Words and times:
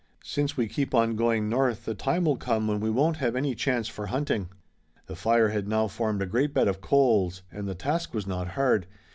Since 0.23 0.57
we 0.57 0.67
keep 0.67 0.95
on 0.95 1.15
going 1.15 1.47
north 1.47 1.85
the 1.85 1.93
time 1.93 2.25
will 2.25 2.35
come 2.35 2.67
when 2.67 2.79
we 2.79 2.89
won't 2.89 3.17
have 3.17 3.35
any 3.35 3.53
chance 3.53 3.87
for 3.87 4.07
hunting." 4.07 4.49
The 5.05 5.15
fire 5.15 5.49
had 5.49 5.67
now 5.67 5.87
formed 5.87 6.23
a 6.23 6.25
great 6.25 6.55
bed 6.55 6.67
of 6.67 6.81
coals 6.81 7.43
and 7.51 7.67
the 7.67 7.75
task 7.75 8.11
was 8.11 8.25
not 8.25 8.47
hard. 8.57 8.87